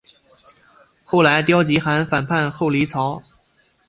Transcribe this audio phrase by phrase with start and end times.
[1.03, 3.21] 后来刁吉罕反叛后黎朝。